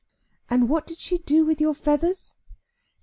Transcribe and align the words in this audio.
"And 0.49 0.67
what 0.67 0.87
did 0.87 0.97
she 0.97 1.19
do 1.19 1.45
with 1.45 1.61
your 1.61 1.75
feathers?" 1.75 2.33